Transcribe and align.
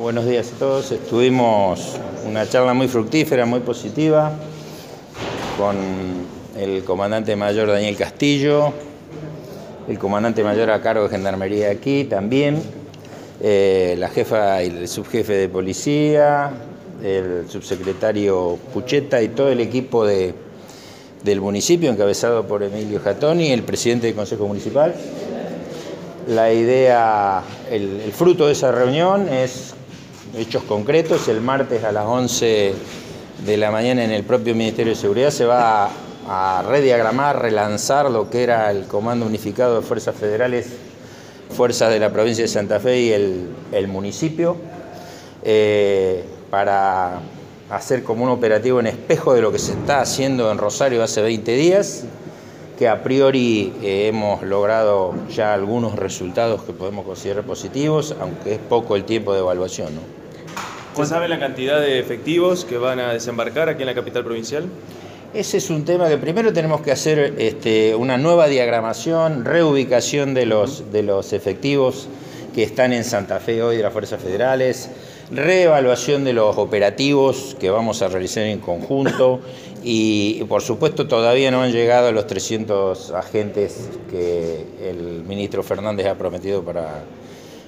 buenos 0.00 0.26
días 0.26 0.52
a 0.54 0.58
todos. 0.58 0.90
Estuvimos 0.92 1.96
una 2.26 2.48
charla 2.48 2.74
muy 2.74 2.88
fructífera, 2.88 3.46
muy 3.46 3.60
positiva, 3.60 4.32
con 5.56 5.76
el 6.58 6.82
comandante 6.84 7.36
mayor 7.36 7.68
Daniel 7.68 7.96
Castillo, 7.96 8.72
el 9.88 9.98
comandante 9.98 10.42
mayor 10.42 10.70
a 10.70 10.82
cargo 10.82 11.04
de 11.04 11.10
Gendarmería 11.10 11.70
aquí 11.70 12.04
también, 12.04 12.60
eh, 13.40 13.94
la 13.98 14.08
jefa 14.08 14.62
y 14.64 14.66
el 14.66 14.88
subjefe 14.88 15.34
de 15.34 15.48
policía, 15.48 16.50
el 17.04 17.48
subsecretario 17.48 18.58
Pucheta 18.72 19.22
y 19.22 19.28
todo 19.28 19.50
el 19.50 19.60
equipo 19.60 20.04
de, 20.04 20.34
del 21.22 21.40
municipio, 21.40 21.88
encabezado 21.88 22.48
por 22.48 22.62
Emilio 22.62 23.00
Jatoni, 23.00 23.52
el 23.52 23.62
presidente 23.62 24.08
del 24.08 24.16
Consejo 24.16 24.46
Municipal. 24.46 24.94
La 26.30 26.52
idea, 26.52 27.42
el, 27.72 28.12
fruto 28.12 28.46
de 28.46 28.52
esa 28.52 28.70
reunión 28.70 29.28
es 29.28 29.74
hechos 30.38 30.62
concretos. 30.62 31.26
El 31.26 31.40
martes 31.40 31.82
a 31.82 31.90
las 31.90 32.06
11 32.06 32.72
de 33.44 33.56
la 33.56 33.72
mañana 33.72 34.04
en 34.04 34.12
el 34.12 34.22
propio 34.22 34.54
Ministerio 34.54 34.92
de 34.92 34.96
Seguridad 34.96 35.30
se 35.30 35.44
va 35.44 35.90
a, 36.28 36.62
rediagramar, 36.68 37.42
relanzar 37.42 38.08
lo 38.12 38.30
que 38.30 38.44
era 38.44 38.70
el 38.70 38.84
Comando 38.84 39.26
Unificado 39.26 39.80
de 39.80 39.82
Fuerzas 39.84 40.14
Federales, 40.14 40.68
Fuerzas 41.50 41.90
de 41.90 41.98
la 41.98 42.12
provincia 42.12 42.44
de 42.44 42.48
Santa 42.48 42.78
Fe 42.78 43.00
y 43.00 43.10
el, 43.10 43.48
el 43.72 43.88
municipio, 43.88 44.56
eh, 45.42 46.24
para 46.48 47.22
hacer 47.70 48.04
como 48.04 48.22
un 48.22 48.30
operativo 48.30 48.78
en 48.78 48.86
espejo 48.86 49.34
de 49.34 49.42
lo 49.42 49.50
que 49.50 49.58
se 49.58 49.72
está 49.72 50.00
haciendo 50.00 50.52
en 50.52 50.58
Rosario 50.58 51.02
hace 51.02 51.22
20 51.22 51.56
días 51.56 52.04
que 52.80 52.88
a 52.88 53.02
priori 53.02 53.74
eh, 53.82 54.08
hemos 54.08 54.42
logrado 54.42 55.12
ya 55.28 55.52
algunos 55.52 55.96
resultados 55.96 56.62
que 56.62 56.72
podemos 56.72 57.04
considerar 57.04 57.44
positivos, 57.44 58.16
aunque 58.18 58.54
es 58.54 58.58
poco 58.58 58.96
el 58.96 59.04
tiempo 59.04 59.34
de 59.34 59.40
evaluación. 59.40 59.96
¿no? 59.96 60.00
¿Se 60.96 61.04
sabe 61.04 61.28
la 61.28 61.38
cantidad 61.38 61.78
de 61.78 61.98
efectivos 61.98 62.64
que 62.64 62.78
van 62.78 62.98
a 62.98 63.12
desembarcar 63.12 63.68
aquí 63.68 63.82
en 63.82 63.86
la 63.86 63.94
capital 63.94 64.24
provincial? 64.24 64.64
Ese 65.34 65.58
es 65.58 65.68
un 65.68 65.84
tema 65.84 66.08
que 66.08 66.16
primero 66.16 66.54
tenemos 66.54 66.80
que 66.80 66.90
hacer 66.90 67.34
este, 67.36 67.94
una 67.94 68.16
nueva 68.16 68.46
diagramación, 68.48 69.44
reubicación 69.44 70.32
de 70.32 70.46
los, 70.46 70.90
de 70.90 71.02
los 71.02 71.34
efectivos 71.34 72.08
que 72.54 72.62
están 72.62 72.94
en 72.94 73.04
Santa 73.04 73.40
Fe 73.40 73.62
hoy 73.62 73.76
de 73.76 73.82
las 73.82 73.92
Fuerzas 73.92 74.22
Federales, 74.22 74.88
reevaluación 75.30 76.24
de 76.24 76.32
los 76.32 76.56
operativos 76.56 77.56
que 77.60 77.68
vamos 77.68 78.00
a 78.00 78.08
realizar 78.08 78.44
en 78.44 78.58
conjunto 78.58 79.40
y 79.82 80.44
por 80.44 80.62
supuesto 80.62 81.06
todavía 81.06 81.50
no 81.50 81.62
han 81.62 81.72
llegado 81.72 82.12
los 82.12 82.26
300 82.26 83.12
agentes 83.12 83.88
que 84.10 84.66
el 84.82 85.24
ministro 85.24 85.62
Fernández 85.62 86.06
ha 86.06 86.16
prometido 86.16 86.62
para, 86.62 87.04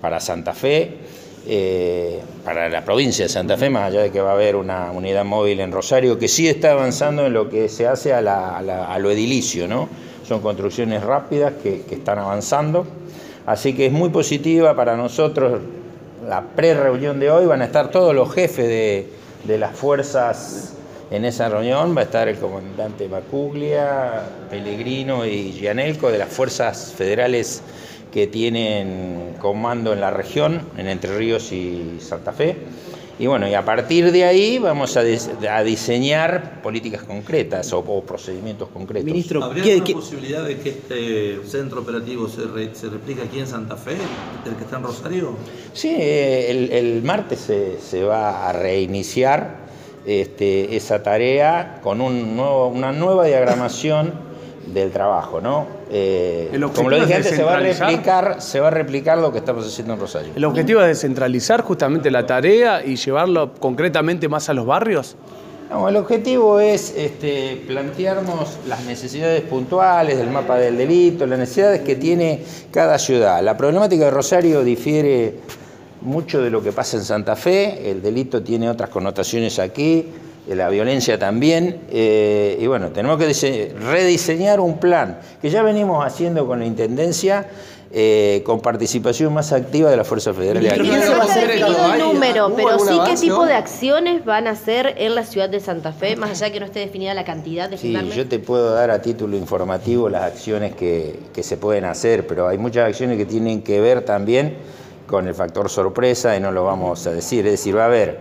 para 0.00 0.20
Santa 0.20 0.52
Fe, 0.52 0.98
eh, 1.46 2.20
para 2.44 2.68
la 2.68 2.84
provincia 2.84 3.24
de 3.24 3.28
Santa 3.28 3.56
Fe, 3.56 3.70
más 3.70 3.84
allá 3.84 4.02
de 4.02 4.10
que 4.10 4.20
va 4.20 4.30
a 4.30 4.34
haber 4.34 4.56
una 4.56 4.90
unidad 4.90 5.24
móvil 5.24 5.60
en 5.60 5.72
Rosario, 5.72 6.18
que 6.18 6.28
sí 6.28 6.48
está 6.48 6.72
avanzando 6.72 7.26
en 7.26 7.32
lo 7.32 7.48
que 7.48 7.68
se 7.68 7.86
hace 7.86 8.12
a, 8.12 8.98
lo 8.98 9.10
edilicio, 9.10 9.68
¿no? 9.68 9.88
Son 10.26 10.40
construcciones 10.40 11.02
rápidas 11.02 11.54
que, 11.62 11.82
que 11.82 11.96
están 11.96 12.18
avanzando, 12.18 12.86
así 13.46 13.74
que 13.74 13.86
es 13.86 13.92
muy 13.92 14.08
positiva 14.10 14.74
para 14.74 14.96
nosotros 14.96 15.60
la 16.26 16.42
pre-reunión 16.42 17.20
de 17.20 17.30
hoy, 17.30 17.46
van 17.46 17.62
a 17.62 17.66
estar 17.66 17.90
todos 17.90 18.14
los 18.14 18.32
jefes 18.32 18.66
de, 18.66 19.08
de 19.44 19.58
las 19.58 19.76
fuerzas 19.76 20.74
en 21.10 21.24
esa 21.24 21.48
reunión 21.48 21.96
va 21.96 22.02
a 22.02 22.04
estar 22.04 22.28
el 22.28 22.36
comandante 22.38 23.08
Macuglia, 23.08 24.22
Pellegrino 24.50 25.26
y 25.26 25.52
Gianelco 25.52 26.10
de 26.10 26.18
las 26.18 26.28
fuerzas 26.28 26.94
federales 26.96 27.62
que 28.12 28.26
tienen 28.26 29.34
comando 29.40 29.92
en 29.92 30.00
la 30.00 30.10
región, 30.10 30.62
en 30.78 30.88
Entre 30.88 31.16
Ríos 31.16 31.52
y 31.52 31.98
Santa 32.00 32.32
Fe. 32.32 32.56
Y 33.16 33.26
bueno, 33.26 33.48
y 33.48 33.54
a 33.54 33.64
partir 33.64 34.10
de 34.10 34.24
ahí 34.24 34.58
vamos 34.58 34.96
a, 34.96 35.02
a 35.50 35.62
diseñar 35.62 36.60
políticas 36.62 37.04
concretas 37.04 37.72
o, 37.72 37.78
o, 37.78 38.02
procedimientos 38.02 38.68
concretos. 38.70 39.04
Ministro, 39.04 39.44
¿habría 39.44 39.62
¿qué, 39.62 39.70
alguna 39.72 39.86
qué? 39.86 39.94
posibilidad 39.94 40.44
de 40.44 40.58
que 40.58 40.68
este 40.70 41.46
centro 41.46 41.80
operativo 41.82 42.28
se, 42.28 42.44
re, 42.46 42.74
se, 42.74 42.88
replique 42.88 43.22
aquí 43.22 43.38
en 43.38 43.46
Santa 43.46 43.76
Fe, 43.76 43.96
el 44.44 44.56
que 44.56 44.64
está 44.64 44.78
en 44.78 44.82
Rosario? 44.82 45.36
Sí, 45.72 45.94
el, 45.96 46.72
el 46.72 47.02
martes 47.04 47.38
se, 47.38 47.80
se 47.80 48.02
va 48.02 48.48
a 48.48 48.52
reiniciar 48.52 49.63
este, 50.06 50.76
esa 50.76 51.02
tarea 51.02 51.80
con 51.82 52.00
un 52.00 52.36
nuevo, 52.36 52.68
una 52.68 52.92
nueva 52.92 53.24
diagramación 53.26 54.12
del 54.66 54.90
trabajo, 54.90 55.40
¿no? 55.40 55.66
Eh, 55.90 56.50
como 56.74 56.90
lo 56.90 56.96
dije 56.96 57.14
antes, 57.14 57.34
se 57.34 57.42
va, 57.42 57.56
a 57.56 57.60
replicar, 57.60 58.40
se 58.40 58.60
va 58.60 58.68
a 58.68 58.70
replicar 58.70 59.18
lo 59.18 59.32
que 59.32 59.38
estamos 59.38 59.66
haciendo 59.66 59.94
en 59.94 60.00
Rosario. 60.00 60.32
¿El 60.34 60.44
objetivo 60.44 60.80
es 60.80 60.88
descentralizar 60.88 61.62
justamente 61.62 62.10
la 62.10 62.26
tarea 62.26 62.84
y 62.84 62.96
llevarlo 62.96 63.52
concretamente 63.54 64.28
más 64.28 64.48
a 64.48 64.54
los 64.54 64.66
barrios? 64.66 65.16
No, 65.70 65.88
el 65.88 65.96
objetivo 65.96 66.60
es 66.60 66.94
este, 66.96 67.62
plantearnos 67.66 68.58
las 68.68 68.84
necesidades 68.84 69.40
puntuales 69.42 70.18
del 70.18 70.28
mapa 70.28 70.56
del 70.56 70.76
delito, 70.76 71.26
las 71.26 71.38
necesidades 71.38 71.80
que 71.80 71.96
tiene 71.96 72.42
cada 72.70 72.98
ciudad. 72.98 73.42
La 73.42 73.56
problemática 73.56 74.04
de 74.04 74.10
Rosario 74.10 74.62
difiere 74.62 75.38
mucho 76.04 76.40
de 76.40 76.50
lo 76.50 76.62
que 76.62 76.72
pasa 76.72 76.96
en 76.96 77.04
Santa 77.04 77.34
Fe, 77.34 77.90
el 77.90 78.02
delito 78.02 78.42
tiene 78.42 78.68
otras 78.68 78.90
connotaciones 78.90 79.58
aquí, 79.58 80.06
la 80.46 80.68
violencia 80.68 81.18
también, 81.18 81.80
eh, 81.90 82.58
y 82.60 82.66
bueno, 82.66 82.90
tenemos 82.90 83.18
que 83.18 83.74
rediseñar 83.90 84.60
un 84.60 84.78
plan 84.78 85.18
que 85.40 85.48
ya 85.48 85.62
venimos 85.62 86.04
haciendo 86.04 86.46
con 86.46 86.58
la 86.58 86.66
Intendencia, 86.66 87.46
eh, 87.96 88.42
con 88.44 88.60
participación 88.60 89.32
más 89.32 89.52
activa 89.52 89.88
de 89.88 89.96
la 89.96 90.04
Fuerza 90.04 90.34
Federal. 90.34 90.62
No 90.62 91.00
se 91.00 91.14
va 91.14 91.22
a 91.22 91.22
hacer 91.22 91.50
el 91.50 91.98
número, 91.98 92.52
pero 92.54 92.78
sí 92.78 92.98
qué 93.06 93.16
tipo 93.16 93.46
de 93.46 93.54
acciones 93.54 94.24
van 94.24 94.46
a 94.46 94.50
hacer 94.50 94.94
en 94.98 95.14
la 95.14 95.24
ciudad 95.24 95.48
de 95.48 95.60
Santa 95.60 95.92
Fe, 95.92 96.16
más 96.16 96.30
allá 96.30 96.46
de 96.46 96.52
que 96.52 96.60
no 96.60 96.66
esté 96.66 96.80
definida 96.80 97.14
la 97.14 97.24
cantidad 97.24 97.70
de 97.70 97.78
Sí, 97.78 97.96
yo 98.14 98.26
te 98.28 98.38
puedo 98.38 98.74
dar 98.74 98.90
a 98.90 99.00
título 99.00 99.36
informativo 99.36 100.10
las 100.10 100.24
acciones 100.24 100.74
que, 100.74 101.20
que 101.32 101.42
se 101.42 101.56
pueden 101.56 101.84
hacer, 101.84 102.26
pero 102.26 102.48
hay 102.48 102.58
muchas 102.58 102.86
acciones 102.86 103.16
que 103.16 103.24
tienen 103.24 103.62
que 103.62 103.80
ver 103.80 104.04
también 104.04 104.56
con 105.06 105.28
el 105.28 105.34
factor 105.34 105.68
sorpresa 105.68 106.36
y 106.36 106.40
no 106.40 106.52
lo 106.52 106.64
vamos 106.64 107.06
a 107.06 107.12
decir. 107.12 107.46
Es 107.46 107.52
decir, 107.52 107.76
va 107.76 107.82
a 107.82 107.86
haber 107.86 108.20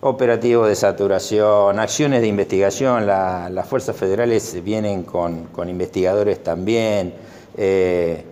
operativos 0.00 0.68
de 0.68 0.74
saturación, 0.74 1.78
acciones 1.78 2.20
de 2.20 2.28
investigación, 2.28 3.06
la, 3.06 3.48
las 3.50 3.66
fuerzas 3.66 3.96
federales 3.96 4.62
vienen 4.62 5.02
con, 5.02 5.46
con 5.46 5.68
investigadores 5.68 6.42
también. 6.42 7.14
Eh, 7.56 8.24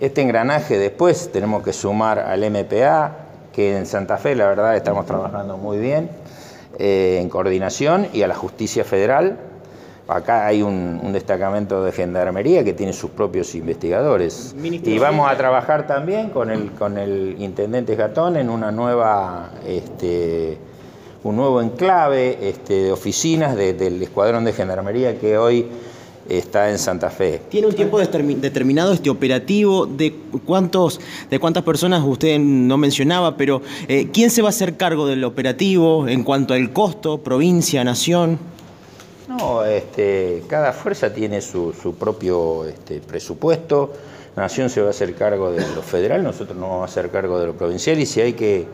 este 0.00 0.20
engranaje 0.20 0.78
después 0.78 1.30
tenemos 1.32 1.62
que 1.62 1.72
sumar 1.72 2.18
al 2.18 2.50
MPA, 2.50 3.16
que 3.52 3.76
en 3.76 3.86
Santa 3.86 4.18
Fe 4.18 4.34
la 4.34 4.46
verdad 4.46 4.76
estamos 4.76 5.06
trabajando 5.06 5.56
muy 5.56 5.78
bien 5.78 6.10
eh, 6.78 7.18
en 7.22 7.30
coordinación, 7.30 8.08
y 8.12 8.22
a 8.22 8.28
la 8.28 8.34
justicia 8.34 8.84
federal, 8.84 9.38
Acá 10.08 10.46
hay 10.46 10.62
un, 10.62 11.00
un, 11.02 11.12
destacamento 11.12 11.82
de 11.82 11.90
gendarmería 11.90 12.62
que 12.62 12.72
tiene 12.72 12.92
sus 12.92 13.10
propios 13.10 13.52
investigadores. 13.56 14.54
Y 14.62 14.98
vamos 14.98 15.28
a 15.28 15.36
trabajar 15.36 15.88
también 15.88 16.30
con 16.30 16.50
el, 16.50 16.70
con 16.72 16.96
el 16.96 17.34
intendente 17.40 17.96
Gatón 17.96 18.36
en 18.36 18.48
una 18.48 18.70
nueva, 18.70 19.50
este, 19.66 20.58
un 21.24 21.34
nuevo 21.34 21.60
enclave 21.60 22.38
este, 22.40 22.84
de 22.84 22.92
oficinas 22.92 23.56
de, 23.56 23.72
del 23.72 24.00
escuadrón 24.00 24.44
de 24.44 24.52
gendarmería 24.52 25.18
que 25.18 25.38
hoy 25.38 25.66
está 26.28 26.70
en 26.70 26.78
Santa 26.78 27.10
Fe. 27.10 27.42
¿Tiene 27.48 27.66
un 27.66 27.74
tiempo 27.74 27.98
determinado 27.98 28.92
este 28.92 29.10
operativo? 29.10 29.86
¿De, 29.86 30.14
cuántos, 30.44 31.00
de 31.28 31.40
cuántas 31.40 31.64
personas 31.64 32.04
usted 32.04 32.38
no 32.38 32.76
mencionaba? 32.76 33.36
Pero 33.36 33.60
eh, 33.88 34.08
¿quién 34.12 34.30
se 34.30 34.40
va 34.40 34.48
a 34.48 34.50
hacer 34.50 34.76
cargo 34.76 35.08
del 35.08 35.24
operativo 35.24 36.06
en 36.06 36.22
cuanto 36.22 36.54
al 36.54 36.72
costo, 36.72 37.18
provincia, 37.18 37.82
nación? 37.82 38.38
No, 39.28 39.64
este, 39.64 40.44
cada 40.48 40.72
fuerza 40.72 41.12
tiene 41.12 41.40
su, 41.40 41.72
su 41.72 41.94
propio 41.94 42.64
este, 42.64 43.00
presupuesto. 43.00 43.92
La 44.36 44.44
Nación 44.44 44.70
se 44.70 44.80
va 44.80 44.88
a 44.88 44.90
hacer 44.90 45.14
cargo 45.14 45.50
de 45.50 45.66
lo 45.74 45.82
federal, 45.82 46.22
nosotros 46.22 46.56
nos 46.56 46.68
vamos 46.68 46.82
a 46.82 46.84
hacer 46.84 47.10
cargo 47.10 47.40
de 47.40 47.46
lo 47.46 47.54
provincial 47.54 47.98
y 47.98 48.06
si 48.06 48.20
hay 48.20 48.34
que, 48.34 48.66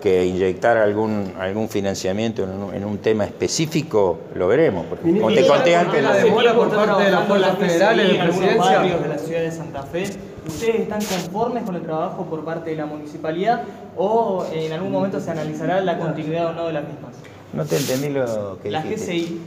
que 0.00 0.24
inyectar 0.24 0.76
algún, 0.76 1.34
algún 1.38 1.68
financiamiento 1.68 2.44
en 2.44 2.50
un, 2.50 2.74
en 2.74 2.84
un, 2.84 2.98
tema 2.98 3.24
específico, 3.24 4.20
lo 4.34 4.46
veremos. 4.46 4.86
Porque, 4.86 5.10
como 5.12 5.32
te 5.32 5.46
conté 5.46 5.74
antes... 5.74 6.02
La 6.02 6.14
demora 6.14 6.54
por 6.54 6.70
parte 6.70 7.02
de 7.02 7.10
las 7.10 7.26
fuerzas 7.26 7.58
federales 7.58 8.12
de 8.12 8.18
presidencia. 8.18 8.58
barrios 8.58 9.02
de 9.02 9.08
la 9.08 9.18
ciudad 9.18 9.40
de 9.40 9.50
Santa 9.50 9.82
Fe. 9.82 10.04
¿Ustedes 10.46 10.80
están 10.80 11.00
conformes 11.04 11.64
con 11.64 11.74
el 11.74 11.82
trabajo 11.82 12.24
por 12.26 12.44
parte 12.44 12.70
de 12.70 12.76
la 12.76 12.86
municipalidad 12.86 13.62
o 13.96 14.46
en 14.52 14.72
algún 14.72 14.90
momento 14.90 15.20
se 15.20 15.30
analizará 15.30 15.80
la 15.80 15.98
continuidad 15.98 16.46
o 16.46 16.52
no 16.52 16.66
de 16.66 16.72
las 16.72 16.84
mismas? 16.86 17.14
No 17.52 17.64
te 17.64 17.76
entendí 17.76 18.08
lo 18.08 18.58
que 18.62 18.70
La 18.70 18.82
dijiste. 18.82 19.12
GCI 19.12 19.40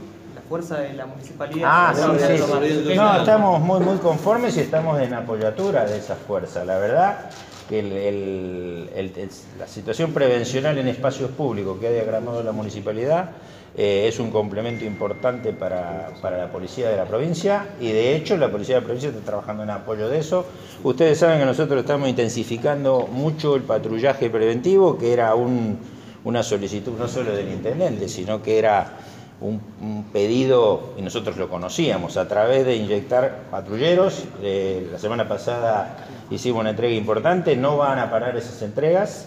fuerza 0.48 0.78
de 0.78 0.92
la 0.94 1.06
municipalidad. 1.06 1.68
Ah, 1.70 1.92
sí, 1.94 2.02
sí, 2.18 2.42
sí. 2.88 2.94
No, 2.94 3.16
estamos 3.18 3.60
muy, 3.60 3.80
muy 3.80 3.96
conformes 3.98 4.56
y 4.56 4.60
estamos 4.60 5.00
en 5.00 5.14
apoyatura 5.14 5.84
de 5.84 5.98
esa 5.98 6.14
fuerza. 6.14 6.64
La 6.64 6.78
verdad, 6.78 7.30
que 7.68 7.80
el- 7.80 7.92
el- 7.92 8.90
el- 8.94 9.12
el- 9.16 9.30
la 9.58 9.66
situación 9.66 10.12
prevencional 10.12 10.78
en 10.78 10.88
espacios 10.88 11.30
públicos 11.30 11.78
que 11.80 11.88
ha 11.88 11.90
diagramado 11.90 12.42
la 12.42 12.52
municipalidad 12.52 13.30
eh, 13.78 14.06
es 14.08 14.18
un 14.20 14.30
complemento 14.30 14.86
importante 14.86 15.52
para, 15.52 16.08
para 16.22 16.38
la 16.38 16.50
policía 16.50 16.88
de 16.88 16.96
la 16.96 17.04
provincia 17.04 17.66
y 17.78 17.88
de 17.88 18.16
hecho 18.16 18.36
la 18.38 18.50
policía 18.50 18.76
de 18.76 18.80
la 18.80 18.84
provincia 18.86 19.10
está 19.10 19.20
trabajando 19.20 19.64
en 19.64 19.70
apoyo 19.70 20.08
de 20.08 20.18
eso. 20.20 20.46
Ustedes 20.82 21.18
saben 21.18 21.40
que 21.40 21.44
nosotros 21.44 21.80
estamos 21.80 22.08
intensificando 22.08 23.06
mucho 23.12 23.54
el 23.54 23.62
patrullaje 23.62 24.30
preventivo, 24.30 24.96
que 24.96 25.12
era 25.12 25.34
un- 25.34 25.78
una 26.24 26.42
solicitud 26.42 26.92
no 26.98 27.06
solo 27.06 27.32
del 27.36 27.48
intendente, 27.52 28.08
sino 28.08 28.42
que 28.42 28.58
era 28.58 28.92
un, 29.40 29.60
un 29.80 30.04
pedido, 30.12 30.94
y 30.96 31.02
nosotros 31.02 31.36
lo 31.36 31.48
conocíamos, 31.48 32.16
a 32.16 32.26
través 32.28 32.64
de 32.64 32.76
inyectar 32.76 33.44
patrulleros. 33.50 34.24
Eh, 34.42 34.88
la 34.90 34.98
semana 34.98 35.28
pasada 35.28 36.06
hicimos 36.30 36.60
una 36.60 36.70
entrega 36.70 36.94
importante, 36.94 37.56
no 37.56 37.76
van 37.76 37.98
a 37.98 38.10
parar 38.10 38.36
esas 38.36 38.62
entregas. 38.62 39.26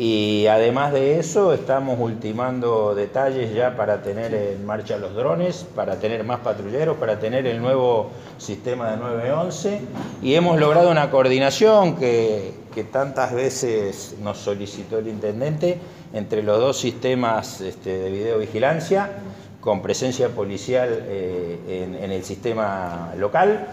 Y 0.00 0.46
además 0.46 0.92
de 0.92 1.18
eso, 1.18 1.52
estamos 1.52 1.98
ultimando 1.98 2.94
detalles 2.94 3.52
ya 3.52 3.76
para 3.76 4.00
tener 4.00 4.32
en 4.32 4.64
marcha 4.64 4.96
los 4.96 5.12
drones, 5.12 5.66
para 5.74 5.96
tener 5.96 6.22
más 6.22 6.38
patrulleros, 6.38 6.96
para 6.98 7.18
tener 7.18 7.48
el 7.48 7.60
nuevo 7.60 8.10
sistema 8.36 8.92
de 8.92 8.96
911. 8.98 9.80
Y 10.22 10.34
hemos 10.34 10.60
logrado 10.60 10.92
una 10.92 11.10
coordinación 11.10 11.96
que, 11.96 12.54
que 12.72 12.84
tantas 12.84 13.34
veces 13.34 14.14
nos 14.22 14.38
solicitó 14.38 14.98
el 14.98 15.08
intendente 15.08 15.80
entre 16.12 16.44
los 16.44 16.60
dos 16.60 16.78
sistemas 16.78 17.60
este, 17.60 17.98
de 17.98 18.10
videovigilancia, 18.10 19.10
con 19.60 19.82
presencia 19.82 20.28
policial 20.28 20.88
eh, 21.06 21.94
en, 22.00 22.10
el 22.12 22.24
sistema 22.24 23.12
local. 23.16 23.66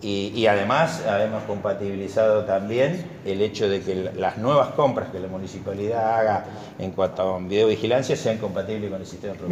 Y, 0.00 0.32
y 0.36 0.46
además 0.46 1.02
hemos 1.24 1.42
compatibilizado 1.42 2.44
también 2.44 3.04
el 3.24 3.42
hecho 3.42 3.68
de 3.68 3.80
que 3.82 3.96
la- 3.96 4.12
las 4.12 4.38
nuevas 4.38 4.68
compras 4.74 5.08
que 5.10 5.18
la 5.18 5.26
municipalidad 5.26 6.20
haga 6.20 6.44
en 6.78 6.92
cuanto 6.92 7.22
a 7.22 7.38
videovigilancia 7.40 8.14
sean 8.16 8.38
compatibles 8.38 8.90
con 8.90 9.00
el 9.00 9.06
sistema 9.06 9.34
provincial. 9.34 9.46